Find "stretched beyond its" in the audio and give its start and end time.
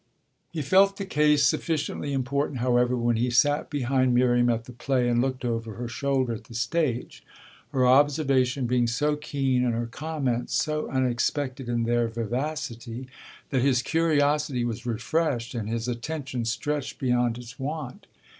16.45-17.59